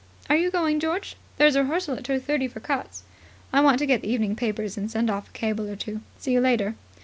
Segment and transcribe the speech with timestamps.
[0.31, 1.15] Are you going, George?
[1.37, 3.03] There's a rehearsal at two thirty for cuts."
[3.53, 6.01] "I want to get the evening papers and send off a cable or two.
[6.17, 6.73] See you later."